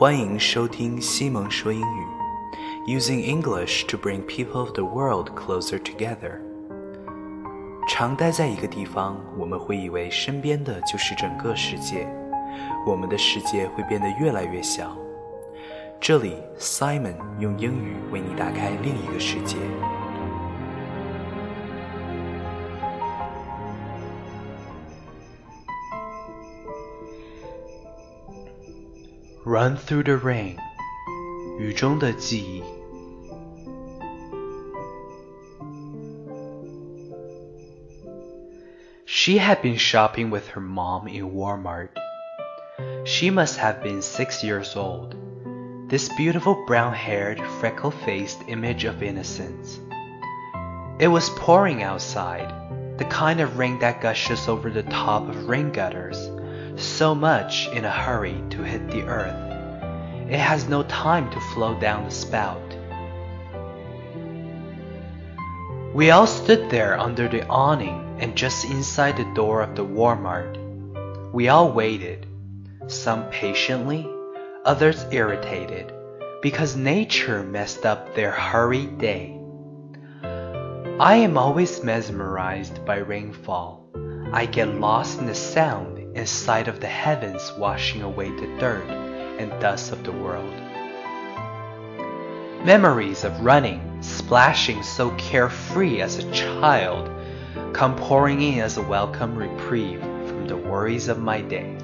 [0.00, 2.06] 欢迎收听西蒙说英语
[2.86, 6.40] ，Using English to bring people of the world closer together。
[7.86, 12.08] 常待在一个地方，我们会以为身边的就是整个世界，
[12.86, 14.96] 我们的世界会变得越来越小。
[16.00, 19.58] 这里，Simon 用英语为你打开另一个世界。
[29.45, 30.57] Run through the rain，
[31.59, 32.63] 雨中的记忆。
[39.05, 41.89] She had been shopping with her mom in Walmart.
[43.05, 45.15] She must have been six years old.
[45.87, 49.79] This beautiful brown haired, freckle faced image of innocence.
[50.99, 52.51] It was pouring outside,
[52.97, 56.17] the kind of rain that gushes over the top of rain gutters
[56.82, 59.36] so much in a hurry to hit the earth.
[60.30, 62.62] It has no time to flow down the spout.
[65.92, 70.56] We all stood there under the awning and just inside the door of the Walmart.
[71.32, 72.26] We all waited,
[72.86, 74.08] some patiently,
[74.64, 75.92] others irritated,
[76.42, 79.36] because nature messed up their hurried day.
[81.00, 83.86] I am always mesmerized by rainfall.
[84.32, 88.88] I get lost in the sound in sight of the heavens washing away the dirt
[89.38, 90.52] and dust of the world.
[92.64, 97.10] Memories of running, splashing so carefree as a child,
[97.72, 101.76] come pouring in as a welcome reprieve from the worries of my day.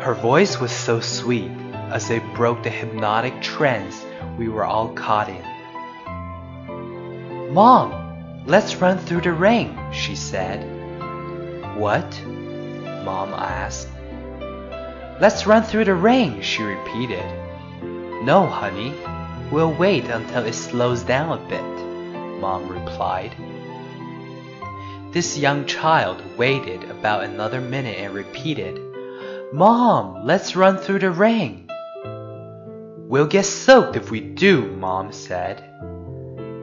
[0.00, 4.04] Her voice was so sweet as it broke the hypnotic trance
[4.38, 5.44] we were all caught in.
[7.54, 10.83] Mom, let's run through the rain, she said.
[11.74, 12.22] What?
[12.26, 13.88] Mom asked.
[15.20, 17.24] Let's run through the rain, she repeated.
[18.24, 18.94] No, honey.
[19.50, 23.34] We'll wait until it slows down a bit, Mom replied.
[25.12, 28.80] This young child waited about another minute and repeated,
[29.52, 31.68] Mom, let's run through the rain.
[33.08, 35.62] We'll get soaked if we do, Mom said.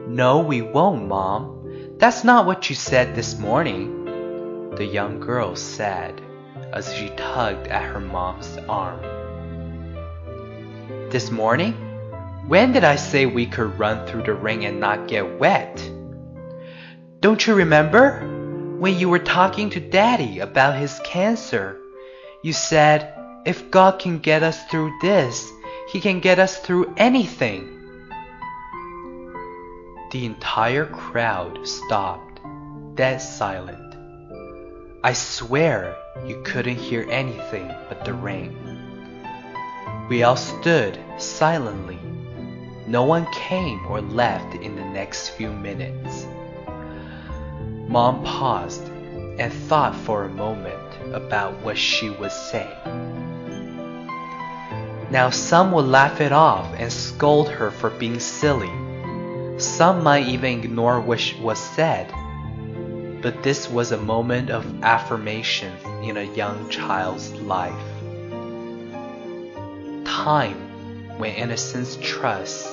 [0.08, 1.96] No, we won't, Mom.
[1.98, 4.01] That's not what you said this morning
[4.76, 6.20] the young girl said
[6.72, 9.00] as she tugged at her mom's arm.
[11.10, 11.72] This morning?
[12.48, 15.88] When did I say we could run through the rain and not get wet?
[17.20, 18.20] Don't you remember?
[18.78, 21.78] When you were talking to Daddy about his cancer,
[22.42, 25.52] you said, if God can get us through this,
[25.88, 27.68] He can get us through anything.
[30.12, 32.40] The entire crowd stopped,
[32.94, 33.91] dead silent.
[35.04, 38.56] I swear you couldn't hear anything but the rain.
[40.08, 41.98] We all stood silently.
[42.86, 46.28] No one came or left in the next few minutes.
[47.88, 48.86] Mom paused
[49.40, 50.78] and thought for a moment
[51.12, 52.70] about what she would say.
[55.10, 58.70] Now, some would laugh it off and scold her for being silly.
[59.58, 62.14] Some might even ignore what was said
[63.22, 65.72] but this was a moment of affirmation
[66.02, 67.72] in a young child's life.
[70.04, 72.68] Time when innocence trust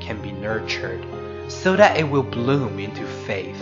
[0.00, 1.04] can be nurtured
[1.48, 3.60] so that it will bloom into faith.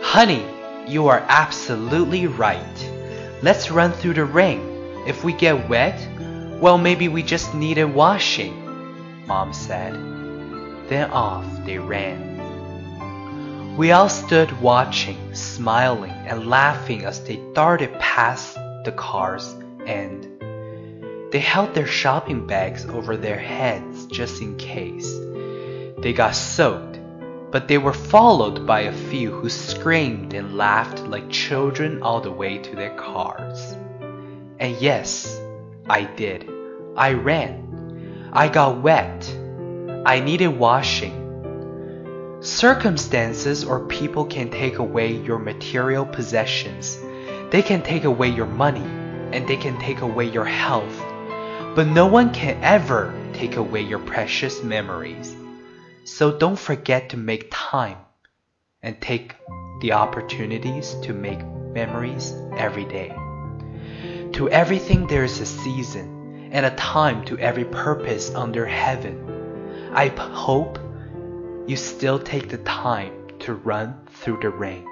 [0.00, 0.44] Honey,
[0.88, 2.90] you are absolutely right.
[3.42, 4.60] Let's run through the rain.
[5.06, 6.00] If we get wet,
[6.60, 8.54] well, maybe we just needed washing,
[9.26, 9.94] Mom said.
[10.88, 12.29] Then off they ran.
[13.80, 19.54] We all stood watching, smiling and laughing as they darted past the cars
[19.86, 20.28] and
[21.32, 25.10] they held their shopping bags over their heads just in case.
[25.96, 27.00] They got soaked,
[27.50, 32.30] but they were followed by a few who screamed and laughed like children all the
[32.30, 33.72] way to their cars.
[34.58, 35.40] And yes,
[35.88, 36.46] I did.
[36.96, 38.30] I ran.
[38.30, 39.34] I got wet.
[40.04, 41.19] I needed washing.
[42.42, 46.98] Circumstances or people can take away your material possessions.
[47.50, 48.80] They can take away your money
[49.36, 50.98] and they can take away your health.
[51.76, 55.36] But no one can ever take away your precious memories.
[56.04, 57.98] So don't forget to make time
[58.82, 59.36] and take
[59.82, 63.14] the opportunities to make memories every day.
[64.32, 69.90] To everything there is a season and a time to every purpose under heaven.
[69.92, 70.78] I hope
[71.66, 74.89] you still take the time to run through the rain.